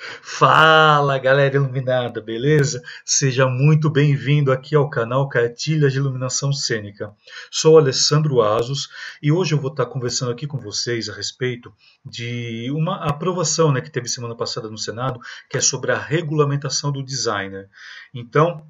[0.00, 2.82] Fala galera iluminada, beleza?
[3.04, 7.12] Seja muito bem-vindo aqui ao canal Cartilhas de Iluminação Cênica.
[7.50, 8.88] Sou Alessandro Asos
[9.22, 11.70] e hoje eu vou estar conversando aqui com vocês a respeito
[12.02, 16.90] de uma aprovação né, que teve semana passada no Senado, que é sobre a regulamentação
[16.90, 17.68] do designer.
[18.14, 18.66] Então,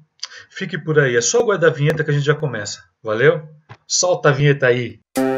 [0.49, 2.83] fique por aí, é só aguardar a vinheta que a gente já começa.
[3.01, 3.47] Valeu?
[3.87, 4.99] Solta a vinheta aí!
[5.15, 5.30] Fala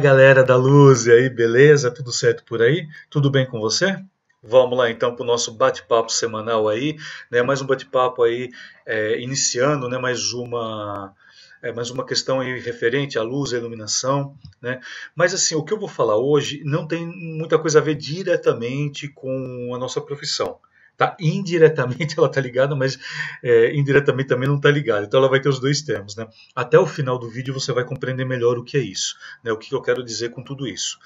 [0.00, 1.90] galera da luz, e aí, beleza?
[1.90, 2.88] Tudo certo por aí?
[3.10, 4.02] Tudo bem com você?
[4.42, 6.96] Vamos lá então para o nosso bate-papo semanal aí,
[7.30, 7.42] né?
[7.42, 8.48] Mais um bate-papo aí
[8.86, 9.98] é, iniciando, né?
[9.98, 11.14] Mais uma
[11.62, 14.80] é, mais uma questão aí referente à luz, à iluminação, né?
[15.14, 19.06] Mas assim, o que eu vou falar hoje não tem muita coisa a ver diretamente
[19.06, 20.58] com a nossa profissão.
[21.00, 21.16] Tá?
[21.18, 22.98] Indiretamente ela está ligada, mas
[23.42, 25.06] é, indiretamente também não está ligada.
[25.06, 26.14] Então ela vai ter os dois termos.
[26.14, 26.28] Né?
[26.54, 29.50] Até o final do vídeo você vai compreender melhor o que é isso, né?
[29.50, 30.98] o que eu quero dizer com tudo isso.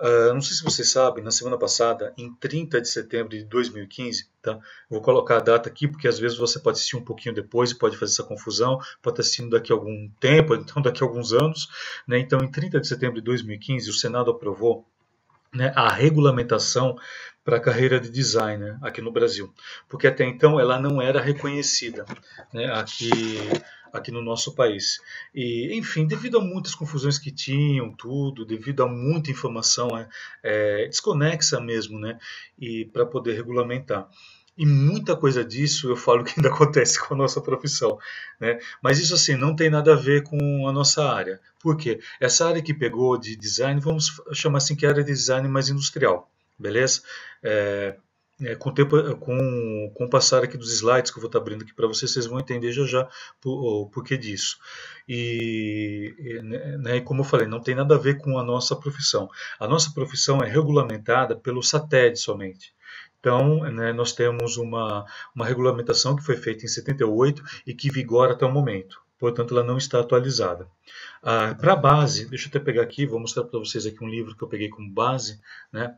[0.00, 4.30] Uh, não sei se vocês sabem, na semana passada, em 30 de setembro de 2015,
[4.40, 4.58] tá?
[4.88, 7.78] vou colocar a data aqui porque às vezes você pode assistir um pouquinho depois e
[7.78, 11.34] pode fazer essa confusão, pode estar assistindo daqui a algum tempo, então daqui a alguns
[11.34, 11.68] anos.
[12.08, 12.18] Né?
[12.18, 14.86] Então, em 30 de setembro de 2015, o Senado aprovou
[15.54, 16.96] né, a regulamentação
[17.44, 19.52] para a carreira de designer aqui no Brasil,
[19.88, 22.06] porque até então ela não era reconhecida
[22.52, 23.12] né, aqui,
[23.92, 24.98] aqui no nosso país.
[25.34, 30.08] E, enfim, devido a muitas confusões que tinham, tudo, devido a muita informação é,
[30.42, 32.18] é, desconexa mesmo, né,
[32.58, 34.08] e para poder regulamentar.
[34.56, 37.98] E muita coisa disso eu falo que ainda acontece com a nossa profissão.
[38.40, 38.58] Né?
[38.80, 41.40] Mas isso assim não tem nada a ver com a nossa área.
[41.60, 42.00] Por quê?
[42.20, 45.68] Essa área que pegou de design, vamos chamar assim que é área de design mais
[45.68, 47.02] industrial beleza?
[47.42, 47.96] É,
[48.42, 51.38] é, com, o tempo, com, com o passar aqui dos slides que eu vou estar
[51.38, 53.08] abrindo aqui para vocês, vocês vão entender já já
[53.44, 54.58] o, porquê disso.
[55.08, 59.30] E, né, né, como eu falei, não tem nada a ver com a nossa profissão.
[59.58, 62.74] A nossa profissão é regulamentada pelo SATED somente.
[63.20, 68.32] Então, né, nós temos uma, uma regulamentação que foi feita em 78 e que vigora
[68.32, 69.00] até o momento.
[69.18, 70.68] Portanto, ela não está atualizada.
[71.22, 74.08] Ah, para a base, deixa eu até pegar aqui, vou mostrar para vocês aqui um
[74.08, 75.40] livro que eu peguei como base,
[75.72, 75.96] né,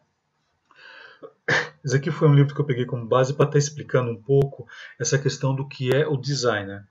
[1.85, 4.21] esse aqui foi um livro que eu peguei como base para estar tá explicando um
[4.21, 4.67] pouco
[4.99, 6.87] essa questão do que é o designer.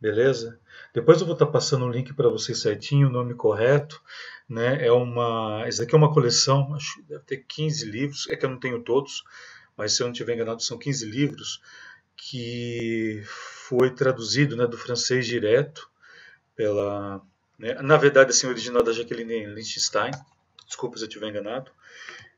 [0.00, 0.58] Beleza?
[0.92, 4.02] Depois eu vou estar tá passando o link para vocês certinho, o nome correto.
[4.48, 4.86] Né?
[4.86, 8.44] É uma, essa aqui é uma coleção, acho que deve ter 15 livros, é que
[8.44, 9.24] eu não tenho todos,
[9.76, 11.62] mas se eu não estiver enganado, são 15 livros
[12.16, 15.88] que foi traduzido né, do francês direto
[16.54, 17.20] pela.
[17.58, 20.12] Né, na verdade, assim, original da Jacqueline Lichtenstein.
[20.66, 21.70] Desculpa se eu estiver enganado.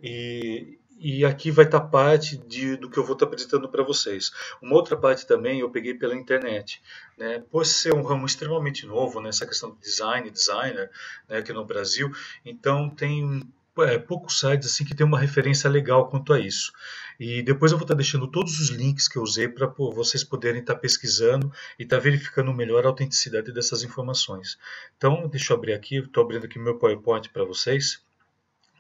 [0.01, 4.31] E, e aqui vai estar parte de, do que eu vou estar apresentando para vocês.
[4.63, 6.83] Uma outra parte também eu peguei pela internet.
[7.17, 7.43] Né?
[7.51, 9.49] Por ser um ramo extremamente novo, nessa né?
[9.49, 10.91] questão de design, designer,
[11.29, 11.39] né?
[11.39, 12.11] aqui no Brasil,
[12.45, 13.43] então tem
[13.79, 16.73] é, poucos sites assim que tem uma referência legal quanto a isso.
[17.21, 20.61] E depois eu vou estar deixando todos os links que eu usei para vocês poderem
[20.61, 24.59] estar pesquisando e estar verificando melhor a autenticidade dessas informações.
[24.97, 28.06] Então, deixa eu abrir aqui, estou abrindo aqui meu PowerPoint para vocês.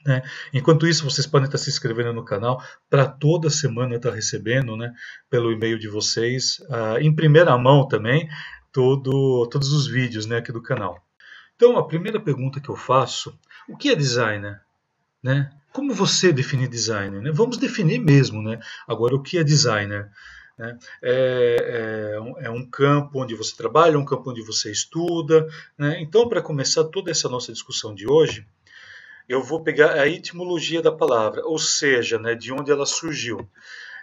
[0.06, 0.22] Né?
[0.52, 4.94] Enquanto isso, vocês podem estar se inscrevendo no canal para toda semana estar recebendo, né,
[5.28, 8.28] pelo e-mail de vocês, uh, em primeira mão também,
[8.72, 11.02] todo, todos os vídeos né, aqui do canal.
[11.56, 13.36] Então, a primeira pergunta que eu faço,
[13.68, 14.60] o que é designer?
[15.22, 15.50] Né?
[15.72, 17.20] Como você define designer?
[17.20, 17.30] Né?
[17.32, 18.42] Vamos definir mesmo.
[18.42, 18.60] Né?
[18.86, 20.10] Agora, o que é designer?
[20.58, 20.78] Né?
[21.02, 25.48] É, é, é, um campo onde você trabalha, um campo onde você estuda.
[25.76, 26.00] Né?
[26.00, 28.46] Então, para começar toda essa nossa discussão de hoje,
[29.28, 33.48] eu vou pegar a etimologia da palavra, ou seja, né, de onde ela surgiu.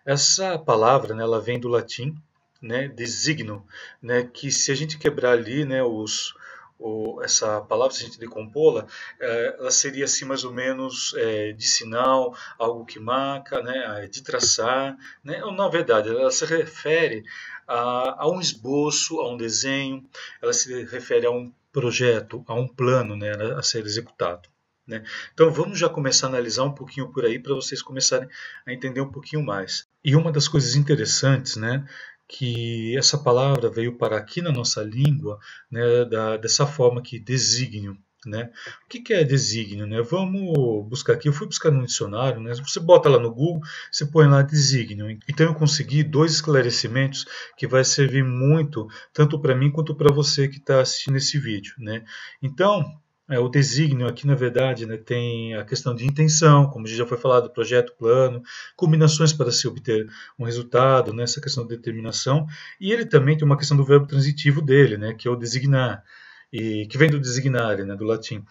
[0.06, 2.16] Essa palavra, né, ela vem do latim,
[2.62, 3.66] né, designo,
[4.02, 6.34] né, que se a gente quebrar ali, né, os,
[6.78, 8.86] o, essa palavra, se a gente decompô-la,
[9.20, 14.22] é, ela seria assim mais ou menos é, de sinal, algo que marca, né, de
[14.22, 17.24] traçar, né, ou, na verdade, ela se refere
[17.68, 20.04] a, a um esboço, a um desenho,
[20.42, 24.53] ela se refere a um projeto, a um plano né, a ser executado.
[24.86, 25.04] Né?
[25.34, 28.28] Então vamos já começar a analisar um pouquinho por aí para vocês começarem
[28.66, 29.88] a entender um pouquinho mais.
[30.04, 31.86] E uma das coisas interessantes, né,
[32.28, 35.40] que essa palavra veio para aqui na nossa língua,
[35.72, 38.50] né, da, dessa forma que desígnio, Né?
[38.86, 39.86] O que, que é desígnio?
[39.86, 40.02] Né?
[40.02, 41.28] Vamos buscar aqui.
[41.28, 42.40] Eu fui buscar no dicionário.
[42.40, 42.54] Né?
[42.56, 45.10] Você bota lá no Google, você põe lá desígnio.
[45.28, 47.26] Então eu consegui dois esclarecimentos
[47.58, 51.74] que vai servir muito tanto para mim quanto para você que está assistindo esse vídeo.
[51.78, 52.06] Né?
[52.42, 52.86] Então
[53.34, 57.18] é, o desígnio aqui, na verdade, né, tem a questão de intenção, como já foi
[57.18, 58.42] falado, projeto, plano,
[58.76, 60.08] combinações para se obter
[60.38, 62.46] um resultado, né, essa questão de determinação,
[62.80, 66.04] e ele também tem uma questão do verbo transitivo dele, né, que é o designar,
[66.52, 68.44] e, que vem do designare, né, do latim,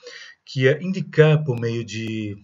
[0.45, 2.37] que é indicar por meio de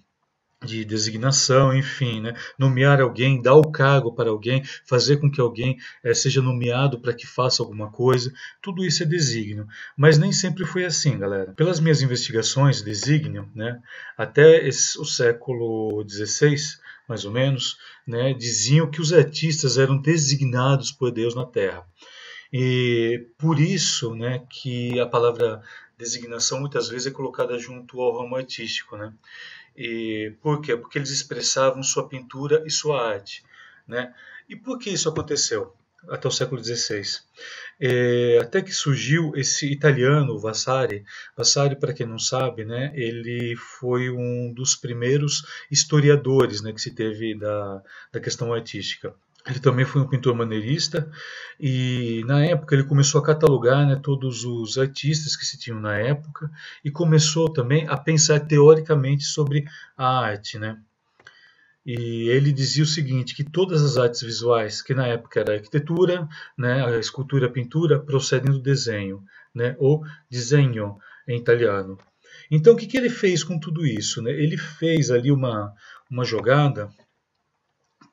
[0.65, 2.35] de designação, enfim, né?
[2.59, 7.15] nomear alguém, dar o cargo para alguém, fazer com que alguém é, seja nomeado para
[7.15, 9.69] que faça alguma coisa, tudo isso é desígnio.
[9.97, 11.53] Mas nem sempre foi assim, galera.
[11.53, 13.81] Pelas minhas investigações, desígnio, né,
[14.17, 16.57] até esse, o século XVI,
[17.09, 21.87] mais ou menos, né, diziam que os artistas eram designados por Deus na Terra.
[22.53, 25.63] E por isso né, que a palavra
[25.99, 28.97] designação muitas vezes é colocada junto ao ramo artístico.
[28.97, 29.13] Né?
[29.81, 30.77] E por quê?
[30.77, 33.45] Porque eles expressavam sua pintura e sua arte.
[33.87, 34.13] Né?
[34.49, 35.73] E por que isso aconteceu?
[36.09, 37.03] Até o século XVI.
[37.81, 41.05] É, até que surgiu esse italiano, Vasari.
[41.37, 46.93] Vasari, para quem não sabe, né, ele foi um dos primeiros historiadores né, que se
[46.93, 47.83] teve da,
[48.13, 49.15] da questão artística.
[49.49, 51.11] Ele também foi um pintor maneirista
[51.59, 55.97] e na época ele começou a catalogar né, todos os artistas que se tinham na
[55.97, 56.51] época
[56.85, 59.65] e começou também a pensar teoricamente sobre
[59.97, 60.59] a arte.
[60.59, 60.79] Né?
[61.87, 65.57] E ele dizia o seguinte, que todas as artes visuais, que na época era a
[65.57, 69.25] arquitetura, né, a escultura, a pintura, procedem do desenho,
[69.55, 71.97] né, ou disegno em italiano.
[72.51, 74.21] Então o que, que ele fez com tudo isso?
[74.21, 74.31] Né?
[74.33, 75.73] Ele fez ali uma,
[76.11, 76.91] uma jogada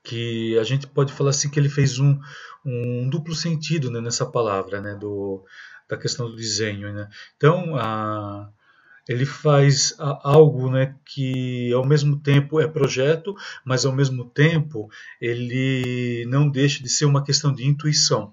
[0.05, 2.17] que a gente pode falar assim que ele fez um,
[2.63, 5.43] um duplo sentido né, nessa palavra, né, do,
[5.89, 6.93] da questão do desenho.
[6.93, 7.09] Né?
[7.35, 8.47] Então, a,
[9.09, 13.35] ele faz algo né, que ao mesmo tempo é projeto,
[13.65, 18.31] mas ao mesmo tempo ele não deixa de ser uma questão de intuição,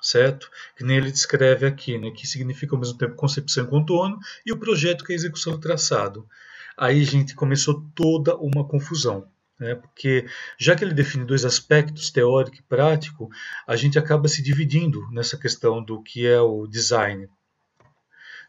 [0.00, 0.50] certo?
[0.76, 4.52] Que nem ele descreve aqui, né, que significa ao mesmo tempo concepção e contorno, e
[4.52, 6.28] o projeto que é a execução do traçado.
[6.76, 9.26] Aí, gente, começou toda uma confusão
[9.58, 9.74] né?
[9.74, 10.26] porque
[10.58, 13.28] já que ele define dois aspectos, teórico e prático,
[13.66, 17.28] a gente acaba se dividindo nessa questão do que é o design.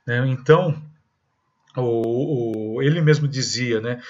[0.06, 0.28] Né?
[0.28, 0.81] Então,
[1.75, 4.02] o, o, ele mesmo dizia né,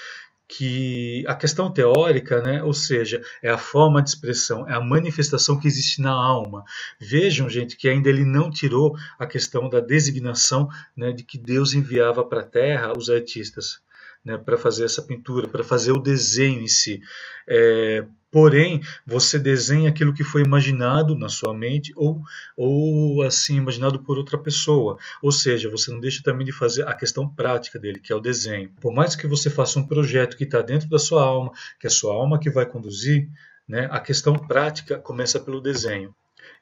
[0.48, 5.58] que a questão teórica, né, ou seja, é a forma de expressão, é a manifestação
[5.58, 6.64] que existe na alma.
[7.00, 11.74] Vejam, gente, que ainda ele não tirou a questão da designação né, de que Deus
[11.74, 13.80] enviava para a Terra os artistas
[14.26, 17.00] né, para fazer essa pintura, para fazer o desenho em si.
[17.48, 22.20] É, porém, você desenha aquilo que foi imaginado na sua mente ou,
[22.56, 24.98] ou assim imaginado por outra pessoa.
[25.22, 28.20] Ou seja, você não deixa também de fazer a questão prática dele, que é o
[28.20, 28.68] desenho.
[28.80, 31.88] Por mais que você faça um projeto que está dentro da sua alma, que é
[31.88, 33.28] a sua alma que vai conduzir,
[33.68, 36.12] né, a questão prática começa pelo desenho.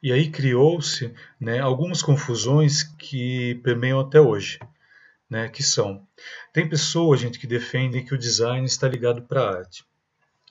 [0.03, 4.59] E aí criou-se né, algumas confusões que permeiam até hoje
[5.29, 6.07] né, que são.
[6.53, 9.85] Tem pessoas, gente, que defendem que o design está ligado para a arte.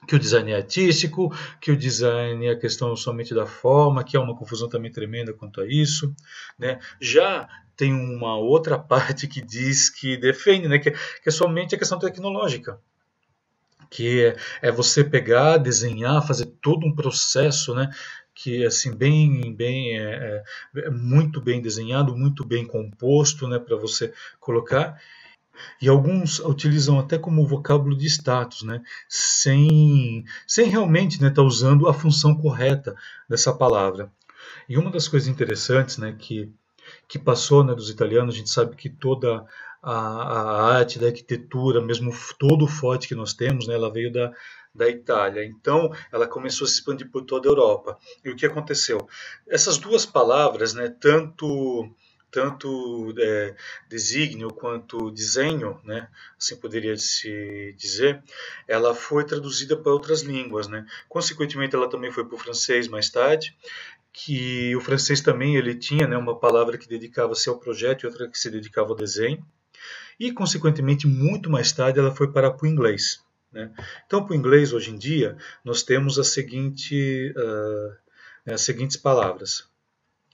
[0.06, 4.16] Que o design é artístico, que o design é a questão somente da forma, que
[4.16, 6.14] há uma confusão também tremenda quanto a isso.
[6.58, 6.78] Né?
[7.00, 11.78] Já tem uma outra parte que diz que defende, né, que, que é somente a
[11.78, 12.78] questão tecnológica
[13.90, 17.90] que é, é, você pegar, desenhar, fazer todo um processo, né,
[18.34, 20.42] que assim bem bem é,
[20.74, 25.00] é, é muito bem desenhado muito bem composto né para você colocar.
[25.80, 31.46] E alguns utilizam até como vocábulo de status né sem sem realmente né estar tá
[31.46, 32.96] usando a função correta
[33.28, 34.10] dessa palavra.
[34.68, 36.52] E uma das coisas interessantes né que
[37.08, 39.46] que passou né, dos italianos a gente sabe que toda
[39.82, 44.12] a, a arte da arquitetura mesmo todo o forte que nós temos né ela veio
[44.12, 44.32] da
[44.74, 45.44] da Itália.
[45.44, 47.98] Então, ela começou a se expandir por toda a Europa.
[48.24, 49.06] E o que aconteceu?
[49.46, 51.88] Essas duas palavras, né, tanto
[52.30, 53.54] tanto é,
[53.88, 58.20] desígnio quanto desenho, né, assim poderia se dizer,
[58.66, 60.84] ela foi traduzida para outras línguas, né.
[61.08, 63.56] Consequentemente, ela também foi para o francês mais tarde,
[64.12, 68.28] que o francês também ele tinha, né, uma palavra que dedicava-se ao projeto e outra
[68.28, 69.46] que se dedicava ao desenho,
[70.18, 73.22] e consequentemente muito mais tarde ela foi para o inglês.
[73.54, 73.70] Né?
[74.04, 79.64] Então, para o inglês, hoje em dia, nós temos a seguinte, uh, as seguintes palavras.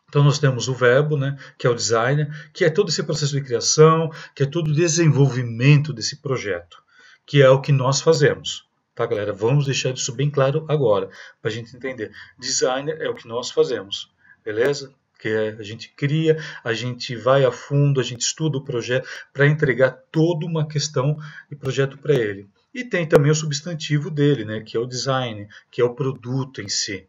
[0.09, 3.33] Então, nós temos o verbo, né, que é o designer, que é todo esse processo
[3.33, 6.83] de criação, que é todo o desenvolvimento desse projeto,
[7.27, 8.67] que é o que nós fazemos.
[8.95, 9.33] Tá, galera?
[9.33, 11.11] Vamos deixar isso bem claro agora,
[11.41, 12.11] para a gente entender.
[12.39, 14.11] Designer é o que nós fazemos,
[14.45, 14.93] beleza?
[15.21, 19.47] que a gente cria, a gente vai a fundo, a gente estuda o projeto para
[19.47, 21.19] entregar toda uma questão
[21.51, 22.49] de projeto para ele.
[22.73, 26.61] E tem também o substantivo dele, né, que é o design, que é o produto
[26.61, 27.09] em si,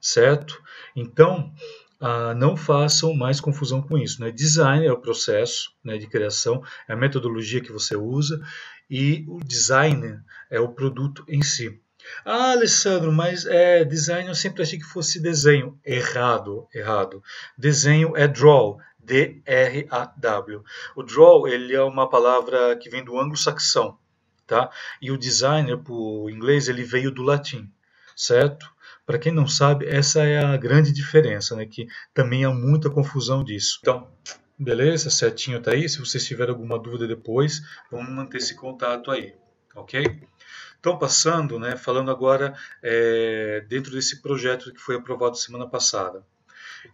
[0.00, 0.62] certo?
[0.94, 1.52] Então,
[2.00, 4.20] ah, não façam mais confusão com isso.
[4.20, 4.30] Né?
[4.30, 8.40] Design é o processo né, de criação, é a metodologia que você usa,
[8.88, 11.80] e o design é o produto em si.
[12.24, 15.78] Ah, Alessandro, mas é, design eu sempre achei que fosse desenho.
[15.84, 17.22] Errado, errado.
[17.58, 20.62] Desenho é draw, D-R-A-W.
[20.94, 23.98] O draw ele é uma palavra que vem do anglo-saxão,
[24.46, 24.70] tá?
[25.00, 27.70] E o designer, por inglês, ele veio do latim,
[28.14, 28.70] certo?
[29.04, 31.66] Para quem não sabe, essa é a grande diferença, né?
[31.66, 33.78] Que também há muita confusão disso.
[33.80, 34.08] Então,
[34.58, 35.10] beleza?
[35.10, 35.88] Certinho tá aí.
[35.88, 39.34] Se vocês tiverem alguma dúvida depois, vamos manter esse contato aí,
[39.74, 40.22] ok?
[40.80, 46.24] Então, passando, né, falando agora é, dentro desse projeto que foi aprovado semana passada.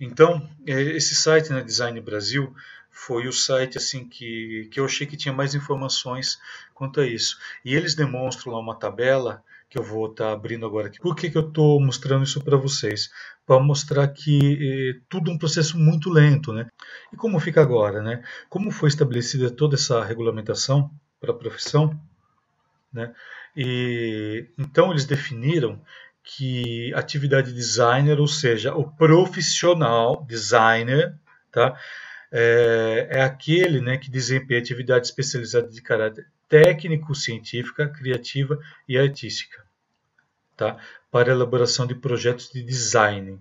[0.00, 2.54] Então, é, esse site, né, Design Brasil,
[2.92, 6.38] foi o site assim que, que eu achei que tinha mais informações
[6.75, 7.38] quanto a isso.
[7.64, 11.00] E eles demonstram lá uma tabela que eu vou estar tá abrindo agora aqui.
[11.00, 13.11] Por que, que eu estou mostrando isso para vocês?
[13.46, 16.68] Para mostrar que eh, tudo um processo muito lento, né?
[17.11, 18.22] E como fica agora, né?
[18.50, 21.99] Como foi estabelecida toda essa regulamentação para a profissão,
[22.92, 23.14] né?
[23.56, 25.80] E então eles definiram
[26.22, 31.16] que atividade designer, ou seja, o profissional designer,
[31.50, 31.78] tá?
[32.32, 38.58] É, é aquele né, que desempenha atividade especializada de caráter técnico, científica, criativa
[38.88, 39.64] e artística,
[40.56, 40.78] tá?
[41.10, 43.38] para elaboração de projetos de design.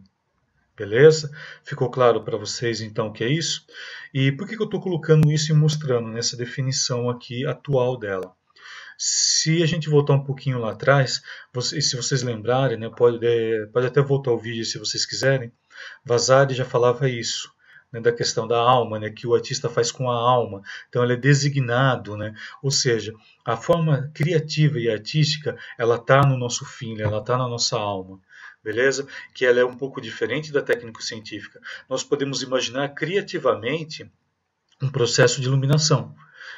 [0.75, 1.31] Beleza?
[1.63, 3.65] Ficou claro para vocês então o que é isso?
[4.13, 8.33] E por que, que eu estou colocando isso e mostrando nessa definição aqui atual dela?
[8.98, 11.21] Se a gente voltar um pouquinho lá atrás,
[11.60, 15.51] se vocês lembrarem, né, pode, é, pode até voltar o vídeo se vocês quiserem,
[16.05, 17.51] Vasari já falava isso,
[17.91, 20.62] né, da questão da alma, né, que o artista faz com a alma.
[20.88, 23.13] Então ele é designado, né, ou seja,
[23.45, 28.19] a forma criativa e artística ela está no nosso fim, ela está na nossa alma.
[28.63, 29.07] Beleza?
[29.33, 31.60] Que ela é um pouco diferente da técnico-científica.
[31.89, 34.10] Nós podemos imaginar criativamente
[34.81, 36.15] um processo de iluminação.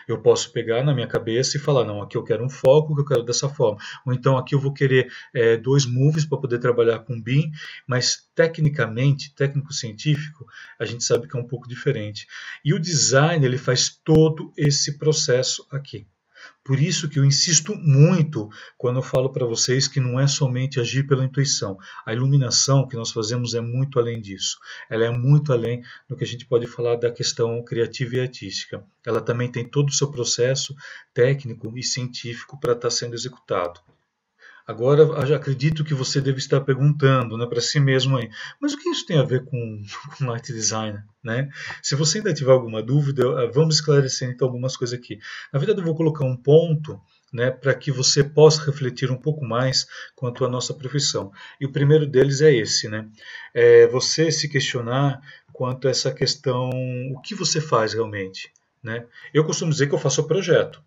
[0.08, 3.02] Eu posso pegar na minha cabeça e falar, não, aqui eu quero um foco, que
[3.02, 3.78] eu quero dessa forma.
[4.06, 7.52] Ou então aqui eu vou querer é, dois moves para poder trabalhar com BIM,
[7.88, 10.46] mas tecnicamente, técnico-científico,
[10.80, 12.28] a gente sabe que é um pouco diferente.
[12.64, 16.08] E o design, ele faz todo esse processo aqui.
[16.64, 20.80] Por isso que eu insisto muito quando eu falo para vocês que não é somente
[20.80, 21.78] agir pela intuição.
[22.06, 24.58] A iluminação que nós fazemos é muito além disso.
[24.90, 28.84] Ela é muito além do que a gente pode falar da questão criativa e artística.
[29.06, 30.74] Ela também tem todo o seu processo
[31.14, 33.82] técnico e científico para estar tá sendo executado.
[34.66, 35.04] Agora,
[35.36, 38.30] acredito que você deve estar perguntando né, para si mesmo aí,
[38.62, 39.84] mas o que isso tem a ver com,
[40.18, 41.00] com art design?
[41.22, 41.50] Né?
[41.82, 45.20] Se você ainda tiver alguma dúvida, eh, vamos esclarecer então algumas coisas aqui.
[45.52, 47.00] Na verdade, eu vou colocar um ponto
[47.34, 51.32] né, para que você possa refletir um pouco mais quanto à nossa profissão.
[51.60, 53.10] E o primeiro deles é esse, né?
[53.54, 55.20] É você se questionar
[55.52, 56.70] quanto a essa questão,
[57.12, 58.52] o que você faz realmente,
[58.82, 59.06] né?
[59.34, 60.82] Eu costumo dizer que eu faço projeto,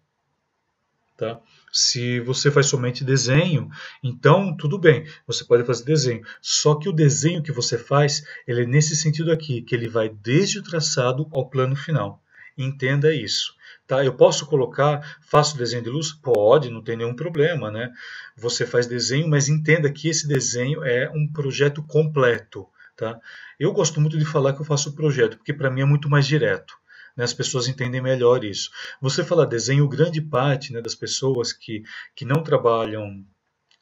[1.16, 1.40] tá?
[1.72, 3.68] Se você faz somente desenho,
[4.02, 6.22] então tudo bem, você pode fazer desenho.
[6.40, 10.08] Só que o desenho que você faz, ele é nesse sentido aqui, que ele vai
[10.08, 12.22] desde o traçado ao plano final.
[12.56, 13.54] Entenda isso.
[13.86, 14.04] Tá?
[14.04, 16.12] Eu posso colocar, faço desenho de luz?
[16.12, 17.92] Pode, não tem nenhum problema, né?
[18.36, 23.18] Você faz desenho, mas entenda que esse desenho é um projeto completo, tá?
[23.60, 26.26] Eu gosto muito de falar que eu faço projeto, porque para mim é muito mais
[26.26, 26.76] direto
[27.16, 28.70] né, as pessoas entendem melhor isso.
[29.00, 31.82] Você fala desenho, grande parte né, das pessoas que,
[32.14, 33.24] que não trabalham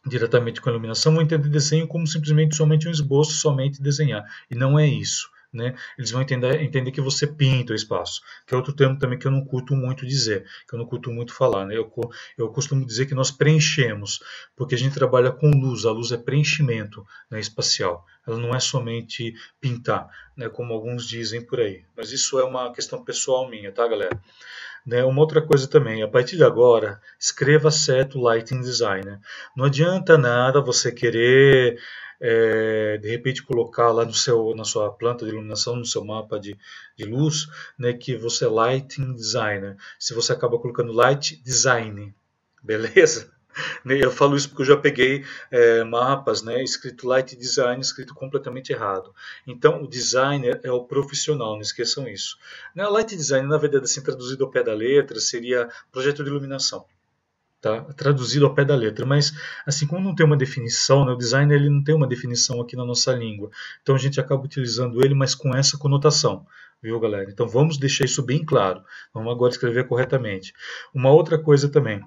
[0.07, 4.25] diretamente com iluminação vão entender desenho como simplesmente somente um esboço, somente desenhar.
[4.51, 8.53] E não é isso né, eles vão entender, entender que você pinta o espaço, que
[8.53, 11.33] é outro termo também que eu não curto muito dizer, que eu não curto muito
[11.33, 11.65] falar.
[11.65, 11.77] Né?
[11.77, 11.91] Eu,
[12.37, 14.21] eu costumo dizer que nós preenchemos,
[14.57, 18.59] porque a gente trabalha com luz, a luz é preenchimento né, espacial, ela não é
[18.59, 21.85] somente pintar, né, como alguns dizem por aí.
[21.97, 24.21] Mas isso é uma questão pessoal minha, tá, galera?
[24.85, 29.19] Né, uma outra coisa também, a partir de agora, escreva certo Lighting Designer.
[29.57, 31.79] Não adianta nada você querer
[32.27, 36.41] é, de repente colocar lá no seu, na sua planta de iluminação, no seu mapa
[36.41, 36.57] de,
[36.97, 37.47] de luz,
[37.79, 39.77] né, que você é lighting designer.
[39.99, 42.15] Se você acaba colocando light design,
[42.65, 43.31] beleza?
[43.85, 48.15] Né, eu falo isso porque eu já peguei é, mapas, né, escrito light design, escrito
[48.15, 49.15] completamente errado.
[49.47, 52.39] Então, o designer é o profissional, não esqueçam isso.
[52.75, 56.87] Né, light design, na verdade, assim, traduzido ao pé da letra, seria projeto de iluminação.
[57.65, 57.81] Tá?
[57.95, 59.33] Traduzido ao pé da letra, mas
[59.65, 62.77] assim como não tem uma definição, né, o design ele não tem uma definição aqui
[62.77, 66.47] na nossa língua, então a gente acaba utilizando ele, mas com essa conotação,
[66.83, 67.31] viu, galera?
[67.31, 68.83] Então vamos deixar isso bem claro.
[69.15, 70.53] Vamos agora escrever corretamente.
[70.93, 72.03] Uma outra coisa também,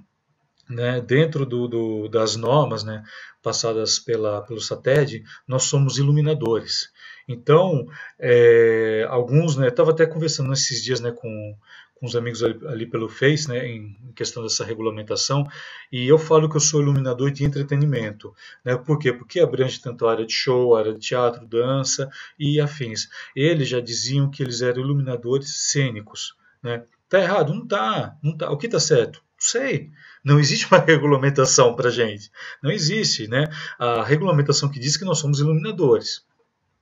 [0.69, 3.03] né, dentro do, do, das normas né,
[3.41, 6.91] passadas pela, pelo SATED, nós somos iluminadores.
[7.27, 7.87] Então,
[8.19, 11.57] é, alguns, né, estava até conversando esses dias né, com,
[11.99, 15.47] com os amigos ali, pelo Face, né, em questão dessa regulamentação,
[15.91, 18.33] e eu falo que eu sou iluminador de entretenimento.
[18.63, 19.11] Né, por quê?
[19.11, 23.07] Porque abrange tanto a área de show, a área de teatro, dança e afins.
[23.35, 26.35] Eles já diziam que eles eram iluminadores cênicos.
[26.61, 26.83] Né?
[27.09, 27.53] Tá errado?
[27.53, 28.15] Não tá.
[28.21, 28.49] Não tá.
[28.51, 29.17] O que tá certo?
[29.19, 29.89] Não sei.
[30.23, 32.29] Não existe uma regulamentação para gente.
[32.61, 33.45] Não existe, né?
[33.79, 36.25] A regulamentação que diz que nós somos iluminadores.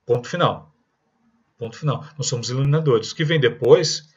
[0.04, 0.74] Ponto final.
[1.58, 2.04] Ponto final.
[2.18, 3.12] Nós somos iluminadores.
[3.12, 4.08] O que vem depois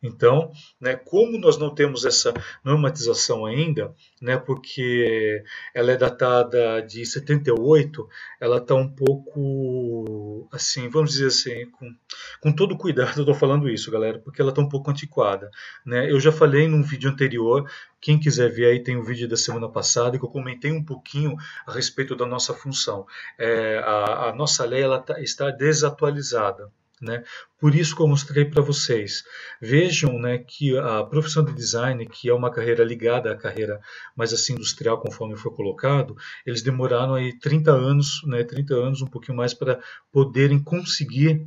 [0.00, 2.32] então, né, como nós não temos essa
[2.64, 5.42] normatização ainda, né, porque
[5.74, 8.08] ela é datada de 78,
[8.40, 11.92] ela está um pouco, assim, vamos dizer assim, com,
[12.40, 15.50] com todo cuidado eu estou falando isso, galera, porque ela está um pouco antiquada.
[15.84, 16.10] Né?
[16.10, 17.68] Eu já falei num vídeo anterior,
[18.00, 21.36] quem quiser ver aí tem um vídeo da semana passada que eu comentei um pouquinho
[21.66, 23.04] a respeito da nossa função.
[23.36, 26.70] É, a, a nossa lei ela tá, está desatualizada.
[27.00, 27.22] Né?
[27.60, 29.22] Por isso que eu mostrei para vocês.
[29.60, 33.80] Vejam né, que a profissão de design, que é uma carreira ligada à carreira
[34.16, 39.06] mais assim industrial, conforme foi colocado, eles demoraram aí 30 anos, né, 30 anos, um
[39.06, 39.80] pouquinho mais para
[40.12, 41.46] poderem conseguir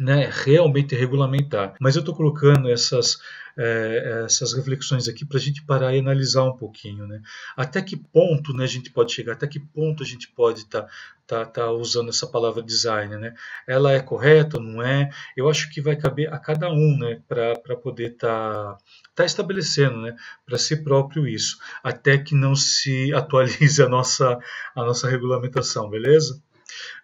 [0.00, 1.74] né, realmente regulamentar.
[1.78, 3.18] Mas eu estou colocando essas,
[3.54, 7.06] é, essas reflexões aqui para a gente parar e analisar um pouquinho.
[7.06, 7.20] Né?
[7.54, 10.84] Até que ponto né, a gente pode chegar, até que ponto a gente pode estar
[11.26, 13.14] tá, tá, tá usando essa palavra design.
[13.18, 13.34] Né?
[13.66, 15.10] Ela é correta ou não é?
[15.36, 18.78] Eu acho que vai caber a cada um né, para poder estar tá,
[19.14, 20.16] tá estabelecendo né,
[20.46, 24.38] para si próprio isso, até que não se atualize a nossa,
[24.74, 26.42] a nossa regulamentação, beleza?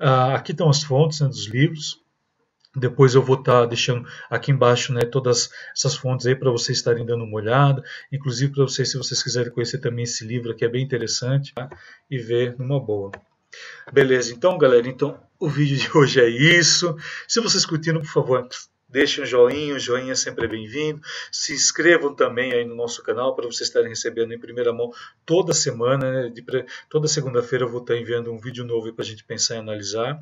[0.00, 2.05] Ah, aqui estão as fontes né, dos livros.
[2.76, 6.76] Depois eu vou estar tá deixando aqui embaixo né, todas essas fontes aí para vocês
[6.76, 7.82] estarem dando uma olhada.
[8.12, 11.70] Inclusive para vocês, se vocês quiserem conhecer também esse livro aqui, é bem interessante tá?
[12.10, 13.12] e ver numa boa.
[13.90, 16.94] Beleza, então galera, então o vídeo de hoje é isso.
[17.26, 18.46] Se vocês curtiram, por favor,
[18.88, 21.00] deixem um joinha, um joinha sempre é bem-vindo.
[21.32, 24.90] Se inscrevam também aí no nosso canal para vocês estarem recebendo em primeira mão
[25.24, 26.28] toda semana.
[26.28, 26.32] Né,
[26.90, 30.18] toda segunda-feira eu vou estar enviando um vídeo novo para a gente pensar e analisar.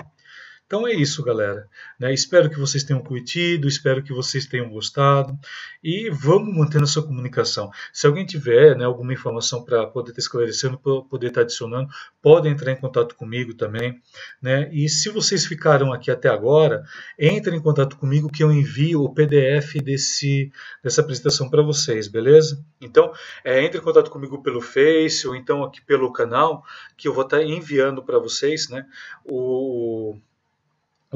[0.66, 1.68] Então é isso, galera.
[1.98, 2.14] Né?
[2.14, 5.38] Espero que vocês tenham curtido, espero que vocês tenham gostado
[5.82, 7.70] e vamos mantendo essa comunicação.
[7.92, 11.88] Se alguém tiver né, alguma informação para poder estar esclarecendo, poder estar adicionando,
[12.22, 14.00] podem entrar em contato comigo também.
[14.40, 14.70] Né?
[14.72, 16.82] E se vocês ficaram aqui até agora,
[17.18, 20.50] entrem em contato comigo que eu envio o PDF desse,
[20.82, 22.64] dessa apresentação para vocês, beleza?
[22.80, 23.12] Então,
[23.44, 26.64] é, entre em contato comigo pelo Face ou então aqui pelo canal,
[26.96, 28.86] que eu vou estar enviando para vocês né,
[29.24, 30.16] o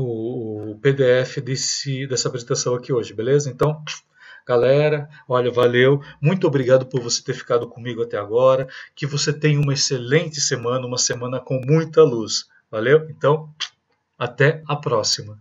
[0.03, 3.51] o, o PDF desse, dessa apresentação aqui hoje, beleza?
[3.51, 3.83] Então,
[4.47, 6.01] galera, olha, valeu.
[6.21, 8.69] Muito obrigado por você ter ficado comigo até agora.
[8.95, 12.47] Que você tenha uma excelente semana, uma semana com muita luz.
[12.71, 13.07] Valeu?
[13.11, 13.49] Então,
[14.19, 15.39] até a próxima.